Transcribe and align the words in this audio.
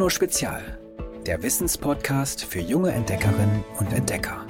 Bruno 0.00 0.08
Spezial, 0.08 0.78
der 1.26 1.42
Wissenspodcast 1.42 2.42
für 2.46 2.60
junge 2.60 2.90
Entdeckerinnen 2.90 3.62
und 3.78 3.92
Entdecker. 3.92 4.46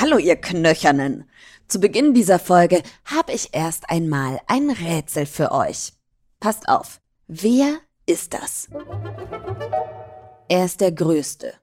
Hallo 0.00 0.18
ihr 0.18 0.36
Knöchernen. 0.36 1.28
Zu 1.66 1.80
Beginn 1.80 2.14
dieser 2.14 2.38
Folge 2.38 2.84
habe 3.04 3.32
ich 3.32 3.48
erst 3.52 3.90
einmal 3.90 4.38
ein 4.46 4.70
Rätsel 4.70 5.26
für 5.26 5.50
euch. 5.50 5.92
Passt 6.38 6.68
auf, 6.68 7.00
wer 7.26 7.78
ist 8.06 8.34
das? 8.34 8.68
Er 10.48 10.66
ist 10.66 10.80
der 10.80 10.92
Größte, 10.92 11.54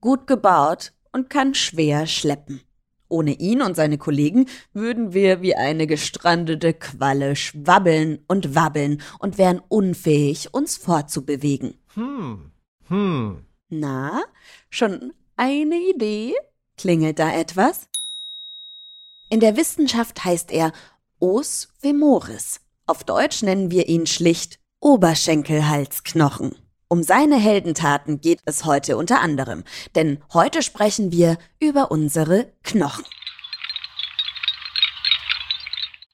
gut 0.00 0.26
gebaut 0.26 0.94
und 1.12 1.28
kann 1.28 1.52
schwer 1.52 2.06
schleppen. 2.06 2.62
Ohne 3.08 3.32
ihn 3.32 3.62
und 3.62 3.74
seine 3.74 3.96
Kollegen 3.96 4.46
würden 4.72 5.14
wir 5.14 5.40
wie 5.40 5.54
eine 5.54 5.86
gestrandete 5.86 6.74
Qualle 6.74 7.36
schwabbeln 7.36 8.18
und 8.28 8.54
wabbeln 8.54 9.00
und 9.18 9.38
wären 9.38 9.62
unfähig, 9.68 10.52
uns 10.52 10.76
fortzubewegen. 10.76 11.78
Hm. 11.94 12.52
Hm. 12.88 13.44
Na, 13.70 14.22
schon 14.70 15.12
eine 15.36 15.76
Idee? 15.76 16.34
Klingelt 16.76 17.18
da 17.18 17.32
etwas? 17.32 17.88
In 19.30 19.40
der 19.40 19.56
Wissenschaft 19.56 20.24
heißt 20.24 20.50
er 20.52 20.72
Os 21.20 21.68
femoris. 21.78 22.60
Auf 22.86 23.04
Deutsch 23.04 23.42
nennen 23.42 23.70
wir 23.70 23.88
ihn 23.88 24.06
schlicht 24.06 24.58
Oberschenkelhalsknochen. 24.80 26.54
Um 26.90 27.02
seine 27.02 27.36
Heldentaten 27.36 28.22
geht 28.22 28.40
es 28.46 28.64
heute 28.64 28.96
unter 28.96 29.20
anderem, 29.20 29.62
denn 29.94 30.18
heute 30.32 30.62
sprechen 30.62 31.12
wir 31.12 31.36
über 31.60 31.90
unsere 31.90 32.50
Knochen. 32.62 33.04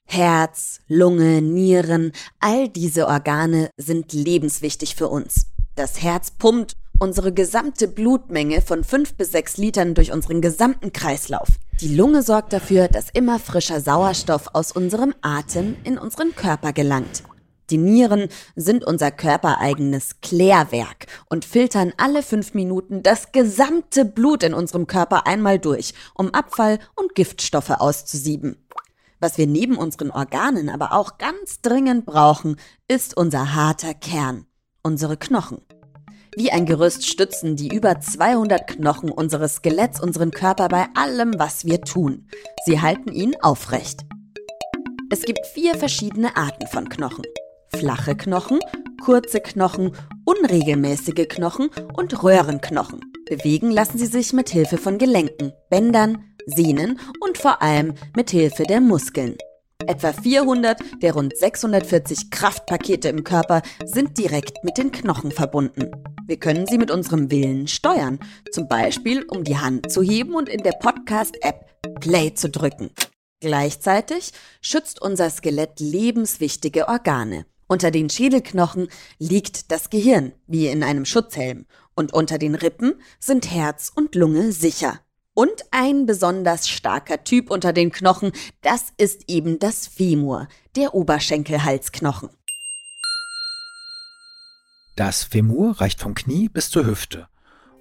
Herz, 0.05 0.81
Lunge, 0.89 1.41
Nieren, 1.41 2.11
all 2.41 2.67
diese 2.67 3.07
Organe 3.07 3.69
sind 3.77 4.11
lebenswichtig 4.11 4.95
für 4.95 5.07
uns. 5.07 5.47
Das 5.75 6.01
Herz 6.01 6.31
pumpt 6.31 6.75
unsere 6.99 7.31
gesamte 7.31 7.87
Blutmenge 7.87 8.61
von 8.61 8.83
fünf 8.83 9.15
bis 9.15 9.31
sechs 9.31 9.55
Litern 9.55 9.93
durch 9.93 10.11
unseren 10.11 10.41
gesamten 10.41 10.91
Kreislauf. 10.91 11.47
Die 11.79 11.95
Lunge 11.95 12.21
sorgt 12.21 12.51
dafür, 12.51 12.89
dass 12.89 13.09
immer 13.13 13.39
frischer 13.39 13.79
Sauerstoff 13.79 14.49
aus 14.53 14.73
unserem 14.73 15.13
Atem 15.21 15.77
in 15.85 15.97
unseren 15.97 16.35
Körper 16.35 16.73
gelangt. 16.73 17.23
Die 17.71 17.77
Nieren 17.77 18.29
sind 18.55 18.85
unser 18.85 19.09
körpereigenes 19.09 20.21
Klärwerk 20.21 21.07
und 21.29 21.45
filtern 21.45 21.93
alle 21.97 22.21
fünf 22.21 22.53
Minuten 22.53 23.01
das 23.01 23.31
gesamte 23.31 24.05
Blut 24.05 24.43
in 24.43 24.53
unserem 24.53 24.85
Körper 24.85 25.25
einmal 25.25 25.57
durch, 25.57 25.93
um 26.13 26.31
Abfall 26.33 26.79
und 26.95 27.15
Giftstoffe 27.15 27.71
auszusieben. 27.71 28.57
Was 29.19 29.37
wir 29.37 29.47
neben 29.47 29.77
unseren 29.77 30.11
Organen 30.11 30.69
aber 30.69 30.93
auch 30.93 31.17
ganz 31.17 31.61
dringend 31.61 32.05
brauchen, 32.05 32.57
ist 32.87 33.17
unser 33.17 33.55
harter 33.55 33.95
Kern, 33.95 34.45
unsere 34.83 35.17
Knochen. 35.17 35.61
Wie 36.37 36.51
ein 36.51 36.65
Gerüst 36.65 37.07
stützen 37.07 37.55
die 37.55 37.73
über 37.73 37.99
200 37.99 38.67
Knochen 38.67 39.09
unseres 39.09 39.55
Skeletts 39.55 40.01
unseren 40.01 40.31
Körper 40.31 40.67
bei 40.67 40.85
allem, 40.93 41.39
was 41.39 41.65
wir 41.65 41.81
tun. 41.81 42.27
Sie 42.65 42.81
halten 42.81 43.11
ihn 43.11 43.35
aufrecht. 43.41 44.01
Es 45.09 45.21
gibt 45.21 45.47
vier 45.47 45.75
verschiedene 45.75 46.35
Arten 46.35 46.67
von 46.67 46.89
Knochen 46.89 47.23
flache 47.75 48.15
Knochen, 48.15 48.59
kurze 49.03 49.39
Knochen, 49.39 49.91
unregelmäßige 50.25 51.27
Knochen 51.27 51.69
und 51.95 52.23
Röhrenknochen. 52.23 53.01
Bewegen 53.29 53.71
lassen 53.71 53.97
sie 53.97 54.05
sich 54.05 54.33
mit 54.33 54.49
Hilfe 54.49 54.77
von 54.77 54.97
Gelenken, 54.97 55.51
Bändern, 55.69 56.23
Sehnen 56.45 56.99
und 57.21 57.37
vor 57.37 57.61
allem 57.61 57.93
mit 58.15 58.29
Hilfe 58.31 58.63
der 58.63 58.81
Muskeln. 58.81 59.37
Etwa 59.87 60.13
400 60.13 60.79
der 61.01 61.13
rund 61.13 61.35
640 61.35 62.31
Kraftpakete 62.31 63.09
im 63.09 63.23
Körper 63.23 63.61
sind 63.83 64.17
direkt 64.17 64.63
mit 64.63 64.77
den 64.77 64.91
Knochen 64.91 65.31
verbunden. 65.31 65.91
Wir 66.27 66.37
können 66.37 66.65
sie 66.65 66.77
mit 66.77 66.91
unserem 66.91 67.29
Willen 67.29 67.67
steuern, 67.67 68.19
zum 68.51 68.67
Beispiel 68.67 69.23
um 69.23 69.43
die 69.43 69.57
Hand 69.57 69.91
zu 69.91 70.01
heben 70.01 70.33
und 70.33 70.49
in 70.49 70.63
der 70.63 70.73
Podcast-App 70.73 71.65
Play 71.99 72.33
zu 72.33 72.49
drücken. 72.49 72.89
Gleichzeitig 73.41 74.31
schützt 74.61 75.01
unser 75.01 75.29
Skelett 75.29 75.79
lebenswichtige 75.79 76.87
Organe. 76.87 77.45
Unter 77.67 77.89
den 77.89 78.09
Schädelknochen 78.09 78.89
liegt 79.17 79.71
das 79.71 79.89
Gehirn, 79.89 80.33
wie 80.45 80.67
in 80.67 80.83
einem 80.83 81.05
Schutzhelm, 81.05 81.65
und 81.95 82.13
unter 82.13 82.37
den 82.37 82.55
Rippen 82.55 83.01
sind 83.19 83.49
Herz 83.51 83.91
und 83.93 84.15
Lunge 84.15 84.51
sicher. 84.51 84.99
Und 85.33 85.65
ein 85.71 86.05
besonders 86.05 86.69
starker 86.69 87.23
Typ 87.23 87.49
unter 87.49 87.73
den 87.73 87.91
Knochen, 87.91 88.31
das 88.61 88.93
ist 88.97 89.23
eben 89.27 89.59
das 89.59 89.87
Femur, 89.87 90.47
der 90.75 90.93
Oberschenkelhalsknochen. 90.93 92.29
Das 94.95 95.23
Femur 95.23 95.81
reicht 95.81 95.99
vom 95.99 96.15
Knie 96.15 96.47
bis 96.47 96.69
zur 96.69 96.85
Hüfte 96.85 97.27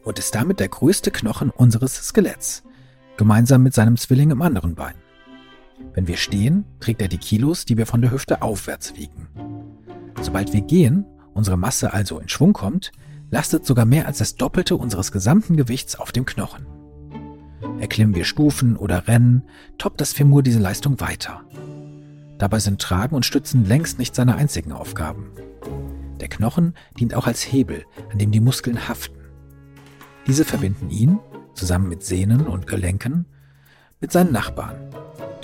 und 0.03 0.19
ist 0.19 0.35
damit 0.35 0.61
der 0.61 0.69
größte 0.69 1.11
Knochen 1.11 1.51
unseres 1.51 1.95
Skeletts, 1.95 2.65
gemeinsam 3.17 3.63
mit 3.63 3.75
seinem 3.75 3.97
Zwilling 3.97 4.31
im 4.31 4.43
anderen 4.43 4.75
Bein. 4.75 5.04
Wenn 5.95 6.09
wir 6.09 6.17
stehen, 6.17 6.65
trägt 6.81 7.01
er 7.01 7.09
die 7.09 7.19
Kilos, 7.19 7.65
die 7.65 7.77
wir 7.77 7.87
von 7.87 8.03
der 8.03 8.11
Hüfte 8.11 8.43
aufwärts 8.43 8.97
wiegen. 8.97 9.29
Sobald 10.21 10.53
wir 10.53 10.61
gehen, 10.61 11.07
unsere 11.33 11.57
Masse 11.57 11.93
also 11.93 12.19
in 12.19 12.29
Schwung 12.29 12.53
kommt, 12.53 12.93
lastet 13.31 13.65
sogar 13.65 13.85
mehr 13.85 14.07
als 14.07 14.19
das 14.19 14.35
Doppelte 14.35 14.77
unseres 14.77 15.13
gesamten 15.13 15.57
Gewichts 15.57 15.97
auf 15.97 16.13
dem 16.13 16.27
Knochen. 16.27 16.67
Erklimmen 17.79 18.15
wir 18.15 18.25
Stufen 18.25 18.77
oder 18.77 19.09
rennen, 19.09 19.43
toppt 19.79 20.01
das 20.01 20.13
Femur 20.13 20.43
diese 20.43 20.59
Leistung 20.59 21.01
weiter. 21.01 21.43
Dabei 22.39 22.59
sind 22.59 22.81
Tragen 22.81 23.15
und 23.15 23.25
Stützen 23.25 23.65
längst 23.65 23.99
nicht 23.99 24.15
seine 24.15 24.35
einzigen 24.37 24.73
Aufgaben. 24.73 25.31
Der 26.21 26.29
Knochen 26.29 26.75
dient 26.99 27.15
auch 27.15 27.27
als 27.27 27.43
Hebel, 27.43 27.85
an 28.11 28.19
dem 28.19 28.31
die 28.31 28.41
Muskeln 28.41 28.89
haften. 28.89 29.21
Diese 30.27 30.45
verbinden 30.45 30.91
ihn, 30.91 31.19
zusammen 31.55 31.89
mit 31.89 32.03
Sehnen 32.03 32.47
und 32.47 32.67
Gelenken, 32.67 33.27
mit 34.01 34.11
seinen 34.13 34.33
Nachbarn, 34.33 34.77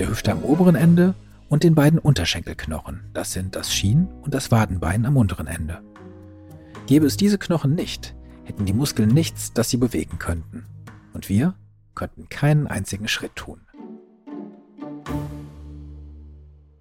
der 0.00 0.08
Hüfte 0.08 0.32
am 0.32 0.42
oberen 0.42 0.74
Ende 0.74 1.14
und 1.50 1.62
den 1.62 1.74
beiden 1.74 1.98
Unterschenkelknochen, 1.98 3.02
das 3.12 3.32
sind 3.32 3.54
das 3.54 3.72
Schien- 3.72 4.08
und 4.22 4.32
das 4.32 4.50
Wadenbein 4.50 5.04
am 5.04 5.16
unteren 5.16 5.46
Ende. 5.46 5.82
Gäbe 6.86 7.06
es 7.06 7.18
diese 7.18 7.38
Knochen 7.38 7.74
nicht, 7.74 8.14
hätten 8.44 8.64
die 8.64 8.72
Muskeln 8.72 9.10
nichts, 9.10 9.52
das 9.52 9.68
sie 9.68 9.76
bewegen 9.76 10.18
könnten. 10.18 10.64
Und 11.12 11.28
wir 11.28 11.54
könnten 11.94 12.28
keinen 12.30 12.66
einzigen 12.66 13.08
Schritt 13.08 13.36
tun. 13.36 13.60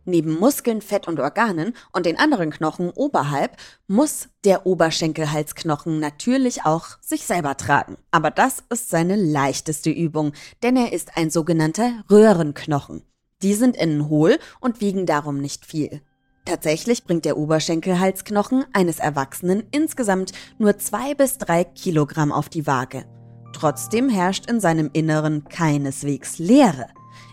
Neben 0.06 0.40
Muskeln, 0.40 0.81
Fett 0.81 1.07
und 1.07 1.19
Organen 1.19 1.74
und 1.91 2.06
den 2.06 2.18
anderen 2.18 2.50
Knochen 2.50 2.90
oberhalb 2.90 3.57
muss 3.88 4.30
der 4.44 4.66
Oberschenkelhalsknochen 4.66 6.00
natürlich 6.00 6.66
auch 6.66 6.88
sich 7.01 7.25
selber 7.25 7.57
tragen. 7.57 7.97
Aber 8.09 8.31
das 8.31 8.63
ist 8.72 8.90
seine 8.90 9.16
leichteste 9.16 9.91
Übung, 9.91 10.31
denn 10.63 10.78
er 10.78 10.94
ist 10.94 11.16
ein 11.16 11.30
sogenannter 11.30 12.03
Röhrenknochen. 12.09 13.03
Die 13.42 13.54
sind 13.54 13.78
innen 13.78 14.10
hohl 14.10 14.38
und 14.60 14.82
wiegen 14.82 15.06
darum 15.06 15.40
nicht 15.40 15.66
viel. 15.66 16.02
Tatsächlich 16.44 17.06
bringt 17.06 17.26
der 17.26 17.38
Oberschenkelhalsknochen 17.38 18.66
eines 18.74 19.00
Erwachsenen 19.00 19.64
insgesamt 19.72 20.34
nur 20.58 20.78
zwei 20.78 21.14
bis 21.14 21.38
drei 21.38 21.64
Kilogramm 21.64 22.32
auf 22.32 22.50
die 22.50 22.68
Waage. 22.68 23.06
Trotzdem 23.54 24.10
herrscht 24.10 24.50
in 24.50 24.60
seinem 24.60 24.90
Inneren 24.92 25.46
keineswegs 25.46 26.38
Leere. 26.38 26.88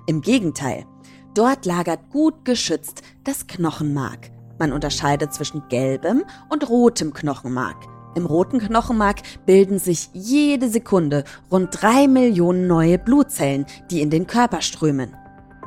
Im 0.06 0.20
Gegenteil, 0.20 0.86
dort 1.34 1.66
lagert 1.66 2.10
gut 2.10 2.44
geschützt 2.44 3.02
das 3.24 3.46
Knochenmark. 3.46 4.30
Man 4.58 4.72
unterscheidet 4.72 5.34
zwischen 5.34 5.62
gelbem 5.68 6.24
und 6.48 6.68
rotem 6.68 7.12
Knochenmark. 7.12 7.76
Im 8.14 8.26
roten 8.26 8.60
Knochenmark 8.60 9.22
bilden 9.44 9.78
sich 9.78 10.08
jede 10.14 10.68
Sekunde 10.68 11.24
rund 11.50 11.68
drei 11.72 12.06
Millionen 12.06 12.66
neue 12.66 12.98
Blutzellen, 12.98 13.66
die 13.90 14.00
in 14.00 14.10
den 14.10 14.26
Körper 14.26 14.62
strömen. 14.62 15.14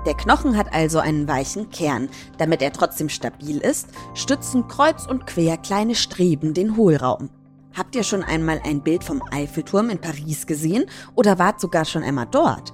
Der 0.06 0.14
Knochen 0.14 0.56
hat 0.56 0.74
also 0.74 1.00
einen 1.00 1.28
weichen 1.28 1.70
Kern. 1.70 2.10
Damit 2.38 2.62
er 2.62 2.72
trotzdem 2.72 3.10
stabil 3.10 3.58
ist, 3.58 3.88
stützen 4.14 4.68
kreuz 4.68 5.06
und 5.06 5.28
quer 5.28 5.58
kleine 5.58 5.96
Streben 5.96 6.54
den 6.54 6.78
Hohlraum. 6.78 7.30
Habt 7.78 7.96
ihr 7.96 8.04
schon 8.04 8.24
einmal 8.24 8.62
ein 8.64 8.82
Bild 8.82 9.04
vom 9.04 9.22
Eiffelturm 9.32 9.90
in 9.90 10.00
Paris 10.00 10.48
gesehen 10.48 10.86
oder 11.16 11.38
wart 11.38 11.60
sogar 11.60 11.86
schon 11.86 12.04
einmal 12.04 12.28
dort? 12.32 12.74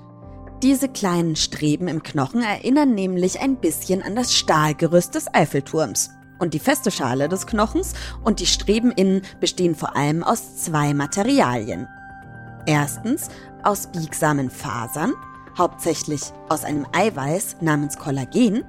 Diese 0.64 0.88
kleinen 0.88 1.36
Streben 1.36 1.88
im 1.88 2.02
Knochen 2.02 2.42
erinnern 2.42 2.96
nämlich 2.96 3.42
ein 3.42 3.58
bisschen 3.58 4.02
an 4.02 4.16
das 4.16 4.34
Stahlgerüst 4.34 5.14
des 5.14 5.34
Eiffelturms. 5.34 6.12
Und 6.40 6.54
die 6.54 6.60
feste 6.60 6.92
Schale 6.92 7.30
des 7.30 7.48
Knochens 7.48 7.94
und 8.24 8.40
die 8.40 8.46
Streben 8.46 8.92
innen 8.92 9.22
bestehen 9.40 9.76
vor 9.76 9.96
allem 9.96 10.24
aus 10.24 10.58
zwei 10.58 10.94
Materialien. 10.94 11.88
Erstens 12.66 13.30
aus 13.64 13.88
biegsamen 13.88 14.50
Fasern 14.50 15.14
hauptsächlich 15.58 16.22
aus 16.50 16.64
einem 16.64 16.86
Eiweiß 16.92 17.58
namens 17.62 17.98
Kollagen 17.98 18.64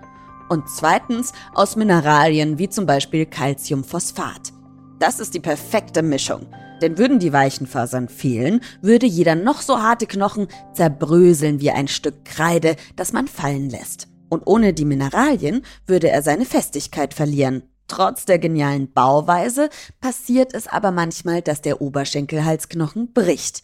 und 0.49 0.69
zweitens 0.69 1.33
aus 1.55 1.77
Mineralien 1.77 2.59
wie 2.59 2.69
zum 2.69 2.87
Beispiel 2.87 3.27
Calciumphosphat. 3.27 4.53
Das 4.99 5.21
ist 5.21 5.35
die 5.35 5.41
perfekte 5.41 6.03
Mischung. 6.03 6.47
Denn 6.83 6.99
würden 6.99 7.19
die 7.19 7.33
weichen 7.33 7.67
Fasern 7.67 8.09
fehlen, 8.09 8.61
würde 8.83 9.06
jeder 9.06 9.35
noch 9.35 9.62
so 9.62 9.81
harte 9.81 10.06
Knochen 10.06 10.49
zerbröseln 10.75 11.61
wie 11.61 11.71
ein 11.71 11.88
Stück 11.88 12.25
Kreide, 12.25 12.77
das 12.97 13.12
man 13.12 13.29
fallen 13.29 13.71
lässt. 13.71 14.09
Und 14.29 14.43
ohne 14.47 14.75
die 14.75 14.85
Mineralien 14.85 15.62
würde 15.87 16.11
er 16.11 16.23
seine 16.23 16.44
Festigkeit 16.44 17.15
verlieren. 17.15 17.62
Trotz 17.89 18.25
der 18.25 18.39
genialen 18.39 18.93
Bauweise 18.93 19.71
passiert 20.00 20.53
es 20.53 20.67
aber 20.67 20.91
manchmal, 20.91 21.41
dass 21.41 21.62
der 21.62 21.81
Oberschenkelhalsknochen 21.81 23.12
bricht. 23.12 23.62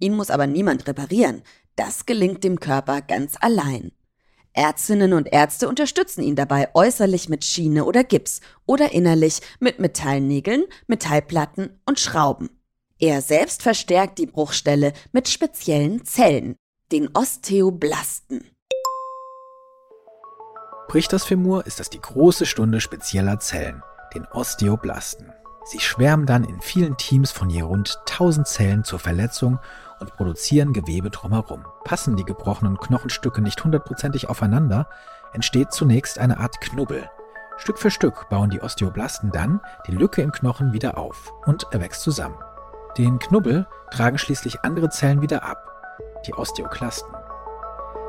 Ihn 0.00 0.16
muss 0.16 0.30
aber 0.30 0.46
niemand 0.46 0.88
reparieren. 0.88 1.42
Das 1.76 2.06
gelingt 2.06 2.42
dem 2.42 2.58
Körper 2.58 3.02
ganz 3.02 3.36
allein. 3.40 3.92
Ärztinnen 4.52 5.12
und 5.12 5.32
Ärzte 5.32 5.68
unterstützen 5.68 6.22
ihn 6.22 6.34
dabei 6.34 6.68
äußerlich 6.74 7.28
mit 7.28 7.44
Schiene 7.44 7.84
oder 7.84 8.02
Gips 8.02 8.40
oder 8.66 8.92
innerlich 8.92 9.40
mit 9.60 9.78
Metallnägeln, 9.78 10.64
Metallplatten 10.88 11.80
und 11.86 12.00
Schrauben. 12.00 12.50
Er 12.98 13.22
selbst 13.22 13.62
verstärkt 13.62 14.18
die 14.18 14.26
Bruchstelle 14.26 14.92
mit 15.12 15.28
speziellen 15.28 16.04
Zellen, 16.04 16.56
den 16.90 17.08
Osteoblasten. 17.14 18.44
Bricht 20.88 21.12
das 21.12 21.24
Femur, 21.24 21.66
ist 21.66 21.78
das 21.78 21.88
die 21.88 22.00
große 22.00 22.46
Stunde 22.46 22.80
spezieller 22.80 23.38
Zellen, 23.38 23.82
den 24.12 24.26
Osteoblasten. 24.26 25.32
Sie 25.64 25.78
schwärmen 25.78 26.26
dann 26.26 26.42
in 26.42 26.60
vielen 26.60 26.96
Teams 26.96 27.30
von 27.30 27.48
je 27.48 27.60
rund 27.60 27.96
1000 28.08 28.48
Zellen 28.48 28.84
zur 28.84 28.98
Verletzung 28.98 29.60
und 30.00 30.14
produzieren 30.14 30.72
Gewebe 30.72 31.10
drumherum. 31.10 31.64
Passen 31.84 32.16
die 32.16 32.24
gebrochenen 32.24 32.78
Knochenstücke 32.78 33.40
nicht 33.40 33.62
hundertprozentig 33.62 34.28
aufeinander, 34.28 34.88
entsteht 35.32 35.72
zunächst 35.72 36.18
eine 36.18 36.38
Art 36.40 36.60
Knubbel. 36.60 37.08
Stück 37.56 37.78
für 37.78 37.90
Stück 37.90 38.28
bauen 38.30 38.50
die 38.50 38.62
Osteoblasten 38.62 39.30
dann 39.32 39.60
die 39.86 39.92
Lücke 39.92 40.22
im 40.22 40.32
Knochen 40.32 40.72
wieder 40.72 40.96
auf 40.96 41.32
und 41.44 41.66
er 41.70 41.80
wächst 41.80 42.02
zusammen. 42.02 42.38
Den 42.96 43.18
Knubbel 43.18 43.66
tragen 43.90 44.18
schließlich 44.18 44.64
andere 44.64 44.88
Zellen 44.88 45.20
wieder 45.20 45.44
ab, 45.44 45.58
die 46.26 46.34
Osteoklasten. 46.34 47.14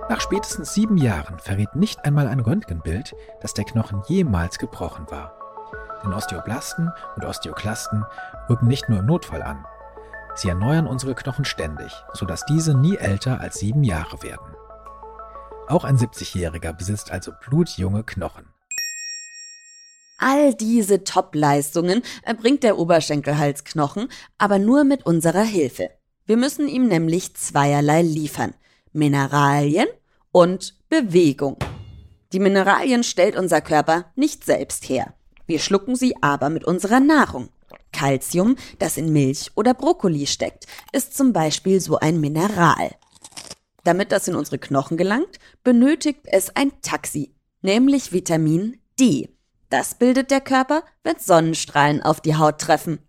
Nach 0.09 0.19
spätestens 0.19 0.73
sieben 0.73 0.97
Jahren 0.97 1.37
verrät 1.39 1.75
nicht 1.75 2.05
einmal 2.05 2.27
ein 2.27 2.39
Röntgenbild, 2.39 3.15
dass 3.41 3.53
der 3.53 3.65
Knochen 3.65 4.01
jemals 4.07 4.57
gebrochen 4.57 5.05
war. 5.09 5.33
Denn 6.03 6.13
Osteoblasten 6.13 6.91
und 7.15 7.25
Osteoklasten 7.25 8.05
rücken 8.49 8.67
nicht 8.67 8.89
nur 8.89 8.99
im 8.99 9.05
Notfall 9.05 9.43
an. 9.43 9.65
Sie 10.35 10.49
erneuern 10.49 10.87
unsere 10.87 11.15
Knochen 11.15 11.45
ständig, 11.45 11.91
sodass 12.13 12.45
diese 12.45 12.73
nie 12.73 12.95
älter 12.95 13.41
als 13.41 13.59
sieben 13.59 13.83
Jahre 13.83 14.23
werden. 14.23 14.55
Auch 15.67 15.83
ein 15.83 15.97
70-Jähriger 15.97 16.73
besitzt 16.73 17.11
also 17.11 17.31
blutjunge 17.45 18.03
Knochen. 18.03 18.47
All 20.17 20.53
diese 20.53 21.03
Top-Leistungen 21.03 22.03
erbringt 22.21 22.63
der 22.63 22.77
Oberschenkelhalsknochen, 22.77 24.07
aber 24.37 24.59
nur 24.59 24.83
mit 24.83 25.05
unserer 25.05 25.43
Hilfe. 25.43 25.89
Wir 26.25 26.37
müssen 26.37 26.67
ihm 26.67 26.87
nämlich 26.87 27.35
zweierlei 27.35 28.03
liefern. 28.03 28.53
Mineralien 28.93 29.87
und 30.31 30.75
Bewegung. 30.89 31.57
Die 32.33 32.39
Mineralien 32.39 33.03
stellt 33.03 33.35
unser 33.35 33.61
Körper 33.61 34.05
nicht 34.15 34.45
selbst 34.45 34.87
her. 34.87 35.13
Wir 35.47 35.59
schlucken 35.59 35.95
sie 35.95 36.15
aber 36.21 36.49
mit 36.49 36.63
unserer 36.63 36.99
Nahrung. 36.99 37.49
Calcium, 37.91 38.55
das 38.79 38.97
in 38.97 39.11
Milch 39.13 39.51
oder 39.55 39.73
Brokkoli 39.73 40.27
steckt, 40.27 40.65
ist 40.91 41.15
zum 41.15 41.33
Beispiel 41.33 41.79
so 41.79 41.97
ein 41.97 42.19
Mineral. 42.19 42.91
Damit 43.83 44.11
das 44.11 44.27
in 44.27 44.35
unsere 44.35 44.59
Knochen 44.59 44.97
gelangt, 44.97 45.39
benötigt 45.63 46.21
es 46.25 46.55
ein 46.55 46.71
Taxi, 46.81 47.33
nämlich 47.61 48.13
Vitamin 48.13 48.77
D. 48.99 49.29
Das 49.69 49.95
bildet 49.95 50.31
der 50.31 50.41
Körper, 50.41 50.83
wenn 51.03 51.17
Sonnenstrahlen 51.17 52.01
auf 52.01 52.21
die 52.21 52.35
Haut 52.35 52.59
treffen. 52.59 52.99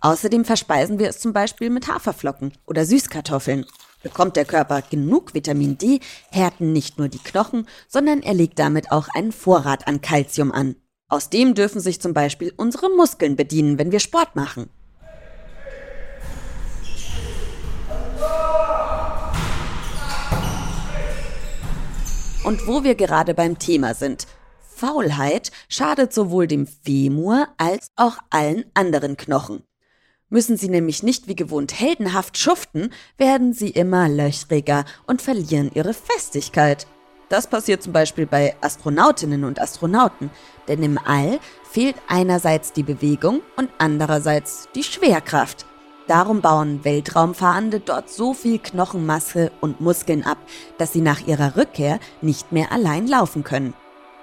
Außerdem 0.00 0.44
verspeisen 0.44 0.98
wir 0.98 1.08
es 1.08 1.18
zum 1.18 1.32
Beispiel 1.32 1.70
mit 1.70 1.88
Haferflocken 1.88 2.52
oder 2.66 2.84
Süßkartoffeln. 2.84 3.64
Bekommt 4.02 4.36
der 4.36 4.44
Körper 4.44 4.82
genug 4.82 5.34
Vitamin 5.34 5.76
D, 5.76 6.00
härten 6.30 6.72
nicht 6.72 6.98
nur 6.98 7.08
die 7.08 7.18
Knochen, 7.18 7.66
sondern 7.88 8.22
er 8.22 8.34
legt 8.34 8.58
damit 8.58 8.92
auch 8.92 9.08
einen 9.08 9.32
Vorrat 9.32 9.88
an 9.88 10.00
Kalzium 10.00 10.52
an. 10.52 10.76
Aus 11.10 11.30
dem 11.30 11.54
dürfen 11.54 11.80
sich 11.80 12.02
zum 12.02 12.12
Beispiel 12.12 12.52
unsere 12.58 12.90
Muskeln 12.90 13.34
bedienen, 13.34 13.78
wenn 13.78 13.92
wir 13.92 14.00
Sport 14.00 14.36
machen. 14.36 14.68
Und 22.44 22.66
wo 22.66 22.84
wir 22.84 22.94
gerade 22.94 23.32
beim 23.32 23.58
Thema 23.58 23.94
sind, 23.94 24.26
Faulheit 24.60 25.50
schadet 25.68 26.12
sowohl 26.12 26.46
dem 26.46 26.66
Femur 26.66 27.48
als 27.56 27.90
auch 27.96 28.18
allen 28.28 28.66
anderen 28.74 29.16
Knochen. 29.16 29.62
Müssen 30.28 30.58
sie 30.58 30.68
nämlich 30.68 31.02
nicht 31.02 31.26
wie 31.26 31.36
gewohnt 31.36 31.80
heldenhaft 31.80 32.36
schuften, 32.36 32.92
werden 33.16 33.54
sie 33.54 33.70
immer 33.70 34.10
löchriger 34.10 34.84
und 35.06 35.22
verlieren 35.22 35.70
ihre 35.74 35.94
Festigkeit. 35.94 36.86
Das 37.28 37.46
passiert 37.46 37.82
zum 37.82 37.92
Beispiel 37.92 38.26
bei 38.26 38.56
Astronautinnen 38.60 39.44
und 39.44 39.60
Astronauten, 39.60 40.30
denn 40.66 40.82
im 40.82 40.98
All 40.98 41.40
fehlt 41.70 41.96
einerseits 42.08 42.72
die 42.72 42.82
Bewegung 42.82 43.42
und 43.56 43.68
andererseits 43.78 44.68
die 44.74 44.82
Schwerkraft. 44.82 45.66
Darum 46.06 46.40
bauen 46.40 46.84
Weltraumfahrende 46.84 47.80
dort 47.80 48.08
so 48.08 48.32
viel 48.32 48.58
Knochenmasse 48.58 49.52
und 49.60 49.82
Muskeln 49.82 50.24
ab, 50.24 50.38
dass 50.78 50.94
sie 50.94 51.02
nach 51.02 51.26
ihrer 51.26 51.56
Rückkehr 51.56 52.00
nicht 52.22 52.50
mehr 52.50 52.72
allein 52.72 53.06
laufen 53.06 53.44
können. 53.44 53.74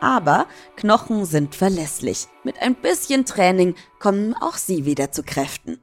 Aber 0.01 0.47
Knochen 0.75 1.25
sind 1.25 1.53
verlässlich. 1.53 2.27
Mit 2.43 2.59
ein 2.59 2.73
bisschen 2.73 3.25
Training 3.25 3.75
kommen 3.99 4.33
auch 4.33 4.55
sie 4.55 4.85
wieder 4.85 5.11
zu 5.11 5.21
Kräften. 5.21 5.79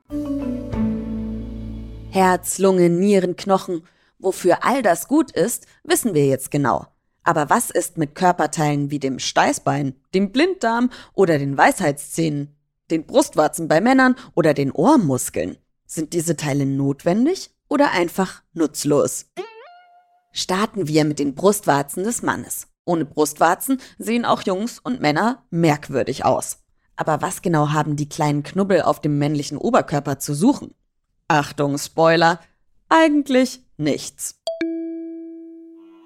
Herz, 2.11 2.59
Lunge, 2.59 2.91
Nieren, 2.91 3.37
Knochen. 3.37 3.87
Wofür 4.19 4.65
all 4.65 4.83
das 4.83 5.07
gut 5.07 5.31
ist, 5.31 5.67
wissen 5.85 6.15
wir 6.15 6.27
jetzt 6.27 6.51
genau. 6.51 6.87
Aber 7.25 7.51
was 7.51 7.71
ist 7.71 7.99
mit 7.99 8.15
Körperteilen 8.15 8.91
wie 8.91 8.99
dem 8.99 9.19
Steißbein, 9.19 9.95
dem 10.15 10.33
Blinddarm 10.33 10.91
oder 11.15 11.39
den 11.39 11.57
Weisheitszähnen, 11.57 12.57
den 12.91 13.07
Brustwarzen 13.07 13.69
bei 13.69 13.81
Männern 13.81 14.17
oder 14.35 14.55
den 14.55 14.73
Ohrmuskeln? 14.73 15.57
Sind 15.87 16.13
diese 16.15 16.37
Teile 16.37 16.67
notwendig 16.67 17.51
oder 17.69 17.93
einfach 17.93 18.43
nutzlos? 18.55 19.27
Starten 20.33 20.89
wir 20.89 21.05
mit 21.05 21.19
den 21.19 21.35
Brustwarzen 21.35 22.05
des 22.05 22.23
Mannes. 22.23 22.69
Ohne 22.85 23.05
Brustwarzen 23.05 23.81
sehen 23.99 24.25
auch 24.25 24.43
Jungs 24.43 24.79
und 24.79 25.01
Männer 25.01 25.45
merkwürdig 25.51 26.25
aus. 26.25 26.59
Aber 26.97 27.23
was 27.23 27.43
genau 27.43 27.71
haben 27.71 27.97
die 27.97 28.09
kleinen 28.09 28.43
Knubbel 28.43 28.83
auf 28.83 29.01
dem 29.01 29.19
männlichen 29.19 29.59
Oberkörper 29.59 30.19
zu 30.19 30.35
suchen? 30.35 30.75
Achtung, 31.29 31.79
Spoiler, 31.79 32.41
eigentlich 32.89 33.61
nichts. 33.77 34.42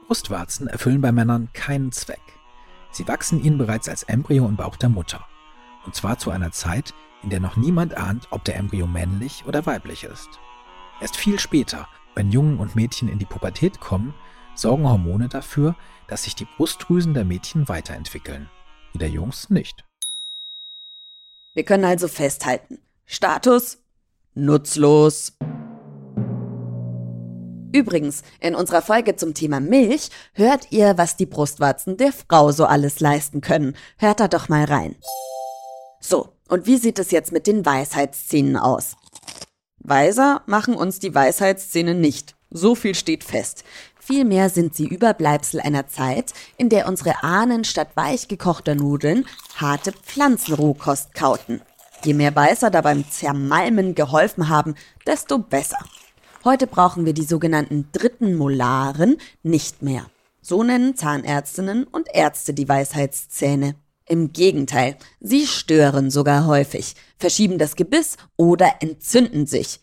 Brustwarzen 0.06 0.68
erfüllen 0.68 1.00
bei 1.00 1.12
Männern 1.12 1.48
keinen 1.52 1.92
Zweck. 1.92 2.20
Sie 2.90 3.06
wachsen 3.08 3.42
ihnen 3.42 3.58
bereits 3.58 3.88
als 3.88 4.04
Embryo 4.04 4.46
im 4.46 4.56
Bauch 4.56 4.76
der 4.76 4.88
Mutter. 4.88 5.26
Und 5.84 5.94
zwar 5.94 6.18
zu 6.18 6.30
einer 6.30 6.52
Zeit, 6.52 6.94
in 7.22 7.30
der 7.30 7.40
noch 7.40 7.56
niemand 7.56 7.96
ahnt, 7.96 8.28
ob 8.30 8.44
der 8.44 8.56
Embryo 8.56 8.86
männlich 8.86 9.44
oder 9.46 9.66
weiblich 9.66 10.04
ist. 10.04 10.28
Erst 11.00 11.16
viel 11.16 11.38
später, 11.38 11.88
wenn 12.14 12.30
Jungen 12.30 12.58
und 12.58 12.76
Mädchen 12.76 13.08
in 13.08 13.18
die 13.18 13.26
Pubertät 13.26 13.80
kommen, 13.80 14.14
sorgen 14.54 14.88
Hormone 14.88 15.28
dafür, 15.28 15.76
dass 16.08 16.24
sich 16.24 16.34
die 16.34 16.46
Brustdrüsen 16.56 17.12
der 17.12 17.24
Mädchen 17.24 17.68
weiterentwickeln, 17.68 18.48
die 18.94 18.98
der 18.98 19.10
Jungs 19.10 19.50
nicht. 19.50 19.84
Wir 21.54 21.64
können 21.64 21.84
also 21.84 22.08
festhalten. 22.08 22.78
Status 23.06 23.78
nutzlos. 24.34 25.36
Übrigens, 27.76 28.22
in 28.40 28.54
unserer 28.54 28.80
Folge 28.80 29.16
zum 29.16 29.34
Thema 29.34 29.60
Milch 29.60 30.08
hört 30.32 30.72
ihr, 30.72 30.96
was 30.96 31.16
die 31.16 31.26
Brustwarzen 31.26 31.98
der 31.98 32.10
Frau 32.10 32.50
so 32.50 32.64
alles 32.64 33.00
leisten 33.00 33.42
können. 33.42 33.76
Hört 33.98 34.20
da 34.20 34.28
doch 34.28 34.48
mal 34.48 34.64
rein. 34.64 34.96
So, 36.00 36.30
und 36.48 36.66
wie 36.66 36.78
sieht 36.78 36.98
es 36.98 37.10
jetzt 37.10 37.32
mit 37.32 37.46
den 37.46 37.66
Weisheitszähnen 37.66 38.56
aus? 38.56 38.96
Weiser 39.78 40.40
machen 40.46 40.74
uns 40.74 41.00
die 41.00 41.14
Weisheitszähne 41.14 41.94
nicht. 41.94 42.34
So 42.48 42.74
viel 42.74 42.94
steht 42.94 43.24
fest. 43.24 43.62
Vielmehr 44.00 44.48
sind 44.48 44.74
sie 44.74 44.88
Überbleibsel 44.88 45.60
einer 45.60 45.86
Zeit, 45.86 46.32
in 46.56 46.70
der 46.70 46.88
unsere 46.88 47.24
Ahnen 47.24 47.64
statt 47.64 47.88
weich 47.94 48.26
gekochter 48.26 48.74
Nudeln 48.74 49.26
harte 49.56 49.92
Pflanzenrohkost 49.92 51.14
kauten. 51.14 51.60
Je 52.02 52.14
mehr 52.14 52.34
Weißer 52.34 52.70
da 52.70 52.80
beim 52.80 53.04
Zermalmen 53.10 53.94
geholfen 53.94 54.48
haben, 54.48 54.76
desto 55.06 55.38
besser. 55.38 55.78
Heute 56.46 56.68
brauchen 56.68 57.04
wir 57.06 57.12
die 57.12 57.24
sogenannten 57.24 57.88
dritten 57.90 58.36
Molaren 58.36 59.16
nicht 59.42 59.82
mehr. 59.82 60.06
So 60.40 60.62
nennen 60.62 60.94
Zahnärztinnen 60.94 61.82
und 61.82 62.06
Ärzte 62.14 62.54
die 62.54 62.68
Weisheitszähne. 62.68 63.74
Im 64.08 64.32
Gegenteil, 64.32 64.96
sie 65.18 65.44
stören 65.48 66.08
sogar 66.08 66.46
häufig, 66.46 66.94
verschieben 67.18 67.58
das 67.58 67.74
Gebiss 67.74 68.16
oder 68.36 68.74
entzünden 68.78 69.46
sich. 69.46 69.80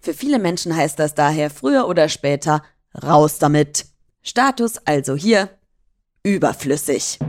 Für 0.00 0.14
viele 0.14 0.40
Menschen 0.40 0.74
heißt 0.74 0.98
das 0.98 1.14
daher 1.14 1.48
früher 1.48 1.86
oder 1.86 2.08
später 2.08 2.64
raus 3.00 3.38
damit. 3.38 3.86
Status 4.20 4.78
also 4.84 5.14
hier 5.14 5.48
überflüssig. 6.24 7.20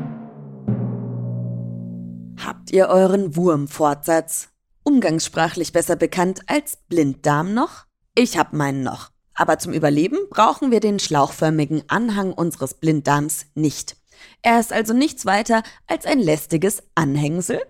Habt 2.44 2.72
ihr 2.72 2.88
euren 2.88 3.36
Wurmfortsatz? 3.36 4.55
Umgangssprachlich 4.86 5.74
besser 5.74 5.98
bekannt 5.98 6.42
als 6.48 6.78
Blinddarm 6.88 7.54
noch? 7.54 7.86
Ich 8.16 8.38
hab 8.38 8.54
meinen 8.54 8.84
noch. 8.84 9.12
Aber 9.34 9.60
zum 9.60 9.74
Überleben 9.74 10.18
brauchen 10.30 10.72
wir 10.72 10.80
den 10.80 11.00
schlauchförmigen 11.00 11.84
Anhang 11.90 12.32
unseres 12.32 12.76
Blinddarms 12.76 13.48
nicht. 13.54 13.98
Er 14.42 14.60
ist 14.60 14.72
also 14.72 14.94
nichts 14.94 15.26
weiter 15.26 15.64
als 15.88 16.06
ein 16.06 16.20
lästiges 16.20 16.84
Anhängsel. 16.96 17.62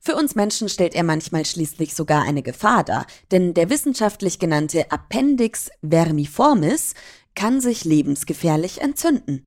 Für 0.00 0.14
uns 0.14 0.34
Menschen 0.34 0.68
stellt 0.68 0.94
er 0.94 1.02
manchmal 1.02 1.44
schließlich 1.44 1.94
sogar 1.94 2.22
eine 2.22 2.42
Gefahr 2.42 2.84
dar, 2.84 3.06
denn 3.32 3.54
der 3.54 3.70
wissenschaftlich 3.70 4.38
genannte 4.38 4.90
Appendix 4.90 5.70
vermiformis 5.88 6.94
kann 7.34 7.60
sich 7.60 7.84
lebensgefährlich 7.84 8.80
entzünden. 8.80 9.46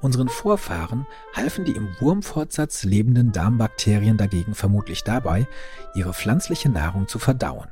Unseren 0.00 0.28
Vorfahren 0.28 1.06
halfen 1.34 1.64
die 1.64 1.76
im 1.76 1.88
Wurmfortsatz 2.00 2.84
lebenden 2.84 3.32
Darmbakterien 3.32 4.16
dagegen 4.16 4.54
vermutlich 4.54 5.04
dabei, 5.04 5.46
ihre 5.94 6.14
pflanzliche 6.14 6.70
Nahrung 6.70 7.06
zu 7.06 7.18
verdauen. 7.18 7.68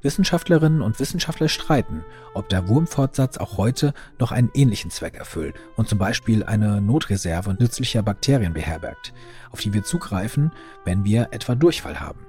Wissenschaftlerinnen 0.00 0.80
und 0.80 1.00
Wissenschaftler 1.00 1.48
streiten, 1.48 2.04
ob 2.32 2.48
der 2.48 2.68
Wurmfortsatz 2.68 3.36
auch 3.36 3.58
heute 3.58 3.92
noch 4.18 4.32
einen 4.32 4.50
ähnlichen 4.54 4.90
Zweck 4.90 5.16
erfüllt 5.16 5.56
und 5.76 5.88
zum 5.88 5.98
Beispiel 5.98 6.44
eine 6.44 6.80
Notreserve 6.80 7.54
nützlicher 7.58 8.02
Bakterien 8.02 8.52
beherbergt, 8.52 9.12
auf 9.50 9.60
die 9.60 9.72
wir 9.72 9.82
zugreifen, 9.82 10.52
wenn 10.84 11.04
wir 11.04 11.28
etwa 11.32 11.56
Durchfall 11.56 12.00
haben. 12.00 12.20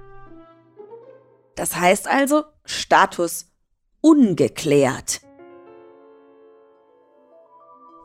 Das 1.54 1.76
heißt 1.76 2.08
also 2.08 2.44
Status 2.64 3.46
ungeklärt. 4.00 5.20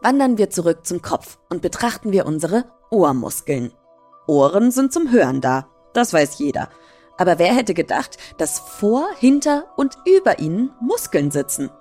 Wandern 0.06 0.38
wir 0.38 0.52
zurück 0.52 0.86
zum 0.86 1.02
Kopf 1.02 1.40
und 1.50 1.64
betrachten 1.64 2.12
wir 2.12 2.28
unsere 2.28 2.66
Ohrmuskeln. 2.92 3.72
Ohren 4.28 4.70
sind 4.70 4.94
zum 4.94 5.12
Hören 5.12 5.42
da, 5.42 5.66
das 5.94 6.14
weiß 6.14 6.38
jeder. 6.38 6.70
Aber 7.18 7.40
wer 7.40 7.56
hätte 7.56 7.74
gedacht, 7.74 8.18
dass 8.38 8.60
vor, 8.60 9.08
hinter 9.18 9.64
und 9.78 9.98
über 10.06 10.38
ihnen 10.38 10.70
Muskeln 10.80 11.32
sitzen? 11.32 11.72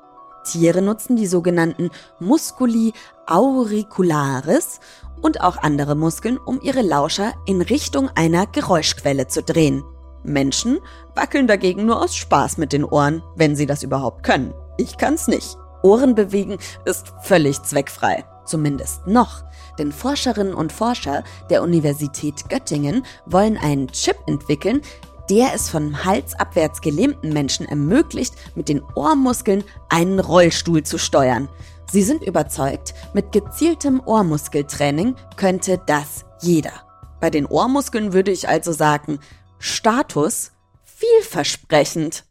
Tiere 0.43 0.81
nutzen 0.81 1.17
die 1.17 1.27
sogenannten 1.27 1.91
Musculi 2.19 2.95
auricularis 3.27 4.81
und 5.21 5.43
auch 5.43 5.59
andere 5.59 5.95
Muskeln, 5.95 6.39
um 6.39 6.63
ihre 6.63 6.81
Lauscher 6.81 7.35
in 7.45 7.61
Richtung 7.61 8.09
einer 8.15 8.47
Geräuschquelle 8.47 9.29
zu 9.29 9.43
drehen. 9.43 9.85
Menschen 10.23 10.79
wackeln 11.15 11.47
dagegen 11.47 11.85
nur 11.85 12.01
aus 12.01 12.17
Spaß 12.17 12.57
mit 12.57 12.73
den 12.73 12.85
Ohren, 12.85 13.23
wenn 13.37 13.55
sie 13.55 13.67
das 13.67 13.83
überhaupt 13.83 14.23
können. 14.23 14.55
Ich 14.79 14.97
kann's 14.97 15.29
nicht. 15.29 15.59
Ohren 15.85 16.15
bewegen 16.15 16.59
ist 16.85 17.13
völlig 17.23 17.63
zweckfrei. 17.63 18.25
Zumindest 18.47 19.07
noch. 19.07 19.45
Denn 19.79 19.93
Forscherinnen 19.93 20.55
und 20.55 20.73
Forscher 20.73 21.25
der 21.51 21.63
Universität 21.63 22.49
Göttingen 22.49 23.05
wollen 23.27 23.57
einen 23.57 23.89
Chip 23.89 24.17
entwickeln, 24.27 24.83
der 25.31 25.55
es 25.55 25.71
von 25.71 26.05
Hals 26.05 26.35
abwärts 26.35 26.81
gelähmten 26.81 27.33
Menschen 27.33 27.67
ermöglicht, 27.67 28.35
mit 28.55 28.69
den 28.69 28.83
Ohrmuskeln 28.95 29.65
einen 29.89 30.21
Rollstuhl 30.21 30.83
zu 30.83 30.99
steuern. 30.99 31.49
Sie 31.91 32.03
sind 32.03 32.23
überzeugt, 32.23 32.95
mit 33.15 33.33
gezieltem 33.33 34.03
Ohrmuskeltraining 34.05 35.17
könnte 35.37 35.81
das 35.87 36.25
jeder. 36.41 36.73
Bei 37.21 37.31
den 37.31 37.47
Ohrmuskeln 37.47 38.13
würde 38.13 38.33
ich 38.33 38.49
also 38.49 38.73
sagen, 38.73 39.19
Status 39.59 40.53
vielversprechend. 40.85 42.25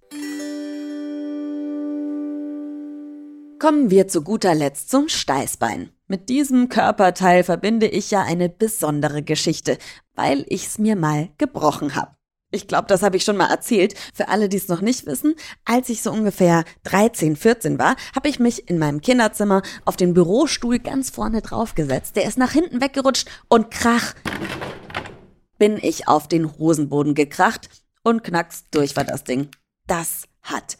Kommen 3.63 3.89
wir 3.89 4.09
zu 4.09 4.23
guter 4.23 4.53
Letzt 4.53 4.89
zum 4.89 5.07
Steißbein. 5.07 5.89
Mit 6.09 6.27
diesem 6.27 6.67
Körperteil 6.67 7.45
verbinde 7.45 7.87
ich 7.87 8.11
ja 8.11 8.21
eine 8.21 8.49
besondere 8.49 9.23
Geschichte, 9.23 9.77
weil 10.15 10.43
ich's 10.49 10.79
mir 10.79 10.97
mal 10.97 11.29
gebrochen 11.37 11.95
habe. 11.95 12.11
Ich 12.51 12.67
glaube, 12.67 12.89
das 12.89 13.03
habe 13.03 13.15
ich 13.15 13.23
schon 13.23 13.37
mal 13.37 13.49
erzählt. 13.49 13.95
Für 14.13 14.27
alle, 14.27 14.49
die 14.49 14.57
es 14.57 14.67
noch 14.67 14.81
nicht 14.81 15.05
wissen, 15.05 15.35
als 15.63 15.87
ich 15.87 16.01
so 16.01 16.11
ungefähr 16.11 16.65
13, 16.83 17.37
14 17.37 17.79
war, 17.79 17.95
habe 18.13 18.27
ich 18.27 18.37
mich 18.37 18.69
in 18.69 18.79
meinem 18.79 18.99
Kinderzimmer 18.99 19.61
auf 19.85 19.95
den 19.95 20.13
Bürostuhl 20.13 20.79
ganz 20.79 21.09
vorne 21.09 21.41
draufgesetzt. 21.41 22.17
Der 22.17 22.25
ist 22.25 22.37
nach 22.37 22.51
hinten 22.51 22.81
weggerutscht 22.81 23.29
und 23.47 23.71
krach 23.71 24.13
bin 25.57 25.77
ich 25.81 26.09
auf 26.09 26.27
den 26.27 26.57
Hosenboden 26.57 27.15
gekracht 27.15 27.69
und 28.03 28.25
knacks 28.25 28.65
durch 28.71 28.97
war 28.97 29.05
das 29.05 29.23
Ding. 29.23 29.47
Das 29.87 30.25
hat 30.41 30.77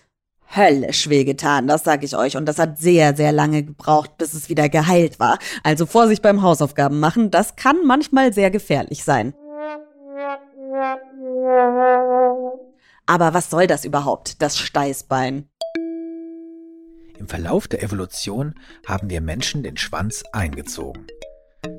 höllisch 0.56 1.10
wehgetan, 1.10 1.68
das 1.68 1.84
sage 1.84 2.06
ich 2.06 2.16
euch. 2.16 2.38
Und 2.38 2.46
das 2.46 2.60
hat 2.60 2.80
sehr, 2.80 3.16
sehr 3.16 3.32
lange 3.32 3.64
gebraucht, 3.64 4.18
bis 4.18 4.34
es 4.34 4.50
wieder 4.50 4.70
geheilt 4.70 5.20
war. 5.20 5.40
Also 5.64 5.86
Vorsicht 5.86 6.22
beim 6.22 6.42
Hausaufgaben 6.42 7.00
machen, 7.00 7.32
das 7.32 7.56
kann 7.56 7.78
manchmal 7.86 8.34
sehr 8.34 8.52
gefährlich 8.52 9.04
sein. 9.04 9.34
Aber 13.06 13.34
was 13.34 13.50
soll 13.50 13.68
das 13.68 13.86
überhaupt, 13.86 14.42
das 14.42 14.58
Steißbein? 14.58 15.50
Im 17.18 17.28
Verlauf 17.28 17.68
der 17.68 17.84
Evolution 17.84 18.56
haben 18.86 19.10
wir 19.10 19.22
Menschen 19.22 19.64
den 19.64 19.78
Schwanz 19.78 20.24
eingezogen. 20.34 21.06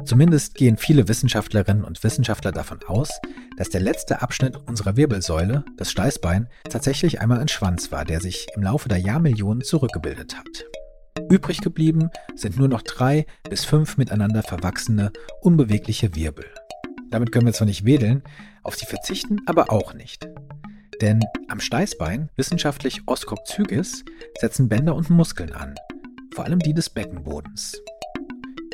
Zumindest 0.04 0.54
gehen 0.54 0.76
viele 0.76 1.08
Wissenschaftlerinnen 1.08 1.84
und 1.84 2.02
Wissenschaftler 2.04 2.52
davon 2.52 2.80
aus, 2.86 3.20
dass 3.56 3.70
der 3.70 3.80
letzte 3.80 4.22
Abschnitt 4.22 4.56
unserer 4.56 4.96
Wirbelsäule, 4.96 5.64
das 5.76 5.90
Steißbein, 5.90 6.48
tatsächlich 6.68 7.20
einmal 7.20 7.40
ein 7.40 7.48
Schwanz 7.48 7.90
war, 7.90 8.04
der 8.04 8.20
sich 8.20 8.46
im 8.54 8.62
Laufe 8.62 8.88
der 8.88 8.98
Jahrmillionen 8.98 9.62
zurückgebildet 9.62 10.36
hat. 10.36 10.64
Übrig 11.30 11.60
geblieben 11.60 12.10
sind 12.34 12.58
nur 12.58 12.68
noch 12.68 12.82
drei 12.82 13.26
bis 13.48 13.64
fünf 13.64 13.96
miteinander 13.96 14.42
verwachsene, 14.42 15.12
unbewegliche 15.40 16.14
Wirbel. 16.14 16.46
Damit 17.10 17.32
können 17.32 17.46
wir 17.46 17.52
zwar 17.52 17.66
nicht 17.66 17.84
wedeln, 17.84 18.22
auf 18.62 18.76
sie 18.76 18.86
verzichten 18.86 19.40
aber 19.46 19.70
auch 19.70 19.94
nicht. 19.94 20.28
Denn 21.00 21.20
am 21.48 21.60
Steißbein, 21.60 22.28
wissenschaftlich 22.36 23.02
Oskopzygis, 23.06 24.04
setzen 24.40 24.68
Bänder 24.68 24.94
und 24.94 25.10
Muskeln 25.10 25.52
an, 25.52 25.74
vor 26.34 26.44
allem 26.44 26.58
die 26.58 26.74
des 26.74 26.90
Beckenbodens. 26.90 27.80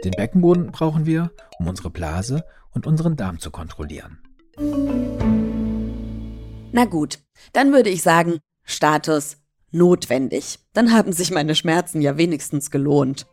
Den 0.04 0.12
Beckenboden 0.12 0.72
brauchen 0.72 1.04
wir, 1.04 1.30
um 1.58 1.68
unsere 1.68 1.90
Blase 1.90 2.44
und 2.70 2.86
unseren 2.86 3.16
Darm 3.16 3.38
zu 3.38 3.50
kontrollieren. 3.50 4.18
Na 6.72 6.84
gut, 6.86 7.18
dann 7.52 7.72
würde 7.72 7.90
ich 7.90 8.02
sagen, 8.02 8.38
Status 8.64 9.36
notwendig. 9.70 10.58
Dann 10.72 10.92
haben 10.92 11.12
sich 11.12 11.30
meine 11.30 11.54
Schmerzen 11.54 12.00
ja 12.00 12.16
wenigstens 12.16 12.70
gelohnt. 12.70 13.26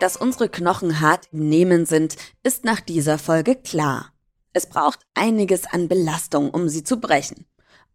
Dass 0.00 0.16
unsere 0.16 0.48
Knochen 0.48 1.00
hart 1.00 1.26
im 1.32 1.48
Nehmen 1.48 1.84
sind, 1.84 2.16
ist 2.42 2.64
nach 2.64 2.80
dieser 2.80 3.18
Folge 3.18 3.56
klar. 3.56 4.12
Es 4.52 4.66
braucht 4.66 5.00
einiges 5.14 5.66
an 5.66 5.88
Belastung, 5.88 6.50
um 6.50 6.68
sie 6.68 6.84
zu 6.84 7.00
brechen. 7.00 7.47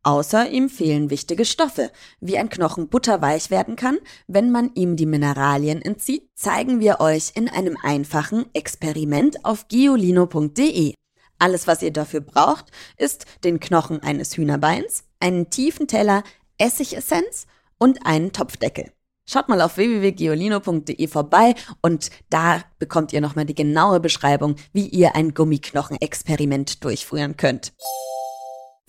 Außer 0.04 0.50
ihm 0.50 0.70
fehlen 0.70 1.10
wichtige 1.10 1.46
Stoffe. 1.46 1.90
Wie 2.20 2.38
ein 2.38 2.50
Knochen 2.50 2.90
butterweich 2.90 3.50
werden 3.50 3.78
kann, 3.78 3.98
wenn 4.28 4.52
man 4.52 4.72
ihm 4.76 4.98
die 4.98 5.06
Mineralien 5.06 5.82
entzieht, 5.82 6.30
zeigen 6.36 6.82
wir 6.82 7.00
euch 7.00 7.32
in 7.36 7.48
einem 7.48 7.78
einfachen 7.82 8.46
Experiment 8.54 9.46
auf 9.46 9.70
geolino.de. 9.70 10.94
Alles, 11.40 11.68
was 11.68 11.82
ihr 11.82 11.92
dafür 11.92 12.20
braucht, 12.20 12.66
ist 12.98 13.26
den 13.46 13.62
Knochen 13.62 14.02
eines 14.02 14.36
Hühnerbeins, 14.36 15.06
einen 15.22 15.50
tiefen 15.50 15.88
Teller 15.88 16.24
Essigessenz 16.58 17.48
und 17.78 18.06
einen 18.06 18.34
Topfdeckel. 18.34 18.92
Schaut 19.26 19.48
mal 19.48 19.62
auf 19.62 19.78
www.geolino.de 19.78 21.08
vorbei 21.08 21.56
und 21.82 22.10
da 22.30 22.62
bekommt 22.78 23.14
ihr 23.14 23.22
nochmal 23.22 23.46
die 23.46 23.56
genaue 23.56 24.02
Beschreibung, 24.02 24.58
wie 24.74 24.88
ihr 24.88 25.16
ein 25.16 25.34
Gummiknochen-Experiment 25.34 26.84
durchführen 26.84 27.38
könnt. 27.38 27.72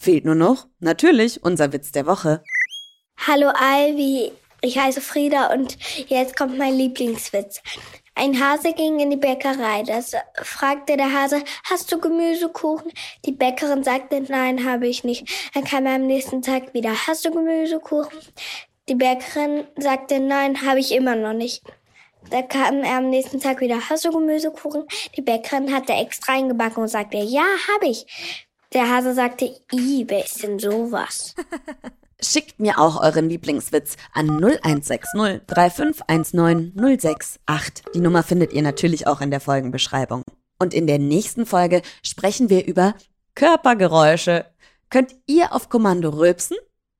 Fehlt 0.05 0.27
nur 0.27 0.35
noch, 0.35 0.67
natürlich, 0.81 1.43
unser 1.43 1.73
Witz 1.73 1.91
der 1.91 2.05
Woche. 2.05 2.45
Hallo 3.27 3.49
Ivy, 3.59 4.33
ich 4.61 4.77
heiße 4.77 5.01
Frieda 5.01 5.51
und 5.51 5.79
jetzt 6.09 6.37
kommt 6.37 6.59
mein 6.59 6.75
Lieblingswitz. 6.75 7.63
Ein 8.15 8.39
Hase 8.39 8.75
ging 8.75 9.01
in 9.01 9.09
die 9.09 9.17
Bäckerei. 9.17 9.83
Das 9.83 10.13
fragte 10.43 10.99
der 10.99 11.11
Hase, 11.11 11.43
hast 11.71 11.91
du 11.91 11.99
Gemüsekuchen? 11.99 12.93
Die 13.25 13.33
Bäckerin 13.33 13.83
sagte, 13.83 14.21
nein, 14.29 14.67
habe 14.67 14.89
ich 14.89 15.05
nicht. 15.05 15.27
Dann 15.55 15.65
kam 15.65 15.87
er 15.87 15.95
am 15.95 16.07
nächsten 16.07 16.43
Tag 16.43 16.75
wieder, 16.75 17.07
hast 17.07 17.25
du 17.25 17.31
Gemüsekuchen? 17.31 18.19
Die 18.91 18.97
Bäckerin 18.97 19.65
sagte, 19.79 20.21
nein, 20.21 20.67
habe 20.67 20.81
ich 20.81 20.93
immer 20.93 21.17
noch 21.17 21.33
nicht. 21.33 21.63
Da 22.29 22.43
kam 22.43 22.83
er 22.83 22.99
am 22.99 23.09
nächsten 23.09 23.41
Tag 23.41 23.63
wieder, 23.63 23.89
hast 23.89 24.05
du 24.05 24.11
Gemüsekuchen? 24.11 24.85
Die 25.17 25.23
Bäckerin 25.23 25.75
hatte 25.75 25.95
extra 25.95 26.35
eingebacken 26.35 26.83
und 26.83 26.89
sagte, 26.89 27.17
ja, 27.17 27.47
habe 27.73 27.87
ich. 27.87 28.05
Der 28.75 28.91
Hase 28.91 29.15
sagte, 29.15 29.45
i, 29.73 30.05
wer 30.09 30.25
ist 30.25 30.43
denn 30.43 30.59
sowas? 30.59 31.37
Schickt 32.21 32.59
mir 32.59 32.81
auch 32.81 33.01
euren 33.01 33.29
Lieblingswitz 33.29 33.97
an 34.13 34.29
0160 34.43 35.43
3519 35.47 36.73
068. 36.77 37.85
Die 37.95 38.01
Nummer 38.01 38.25
findet 38.25 38.53
ihr 38.53 38.63
natürlich 38.63 39.07
auch 39.07 39.21
in 39.21 39.31
der 39.31 39.39
Folgenbeschreibung. 39.41 40.23
Und 40.59 40.75
in 40.75 40.89
der 40.89 40.99
nächsten 40.99 41.47
Folge 41.47 41.83
sprechen 42.03 42.51
wir 42.51 42.67
über 42.67 42.95
Körpergeräusche. 43.37 44.47
Könnt 44.91 45.15
ihr 45.27 45.53
auf 45.53 45.69
Kommando 45.69 46.11
rülpsen? 46.11 46.57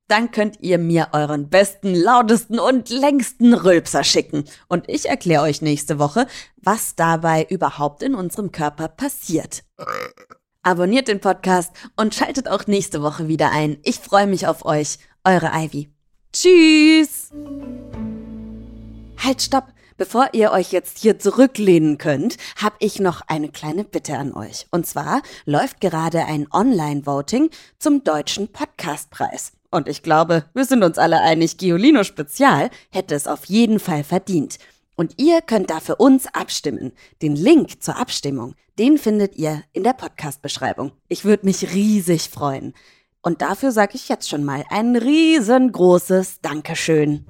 Dann 0.07 0.31
könnt 0.31 0.61
ihr 0.61 0.77
mir 0.77 1.09
euren 1.11 1.49
besten, 1.49 1.93
lautesten 1.93 2.59
und 2.59 2.89
längsten 2.89 3.53
Rülpser 3.53 4.05
schicken. 4.05 4.45
Und 4.69 4.87
ich 4.87 5.09
erkläre 5.09 5.43
euch 5.43 5.61
nächste 5.61 5.99
Woche, 5.99 6.27
was 6.55 6.95
dabei 6.95 7.45
überhaupt 7.49 8.01
in 8.01 8.15
unserem 8.15 8.53
Körper 8.53 8.87
passiert. 8.87 9.63
Abonniert 10.65 11.07
den 11.07 11.19
Podcast 11.19 11.71
und 11.95 12.15
schaltet 12.15 12.47
auch 12.47 12.65
nächste 12.65 13.03
Woche 13.03 13.27
wieder 13.27 13.51
ein. 13.51 13.77
Ich 13.83 13.99
freue 13.99 14.25
mich 14.25 14.47
auf 14.47 14.65
euch. 14.65 14.97
Eure 15.23 15.51
Ivy. 15.53 15.89
Tschüss! 16.33 17.29
Halt, 19.23 19.43
stopp! 19.43 19.65
Bevor 19.95 20.29
ihr 20.33 20.51
euch 20.51 20.71
jetzt 20.71 20.97
hier 20.97 21.19
zurücklehnen 21.19 21.99
könnt, 21.99 22.37
habe 22.55 22.77
ich 22.79 22.99
noch 22.99 23.21
eine 23.27 23.49
kleine 23.49 23.83
Bitte 23.83 24.17
an 24.17 24.33
euch. 24.33 24.65
Und 24.71 24.87
zwar 24.87 25.21
läuft 25.45 25.81
gerade 25.81 26.25
ein 26.25 26.47
Online-Voting 26.51 27.51
zum 27.77 28.03
Deutschen 28.03 28.51
Podcastpreis. 28.51 29.51
Und 29.69 29.87
ich 29.87 30.01
glaube, 30.01 30.45
wir 30.55 30.65
sind 30.65 30.83
uns 30.83 30.97
alle 30.97 31.21
einig, 31.21 31.57
Giolino 31.57 32.03
Spezial 32.03 32.71
hätte 32.89 33.13
es 33.13 33.27
auf 33.27 33.45
jeden 33.45 33.79
Fall 33.79 34.03
verdient. 34.03 34.57
Und 34.95 35.13
ihr 35.17 35.41
könnt 35.41 35.69
da 35.69 35.79
für 35.79 35.97
uns 35.97 36.27
abstimmen. 36.33 36.93
Den 37.21 37.35
Link 37.35 37.83
zur 37.83 37.97
Abstimmung, 37.97 38.55
den 38.79 38.97
findet 38.97 39.35
ihr 39.35 39.63
in 39.73 39.83
der 39.83 39.93
Podcast-Beschreibung. 39.93 40.91
Ich 41.07 41.25
würde 41.25 41.45
mich 41.45 41.73
riesig 41.73 42.29
freuen. 42.29 42.73
Und 43.21 43.41
dafür 43.41 43.71
sage 43.71 43.95
ich 43.95 44.07
jetzt 44.07 44.29
schon 44.29 44.43
mal 44.43 44.63
ein 44.69 44.95
riesengroßes 44.95 46.41
Dankeschön. 46.41 47.25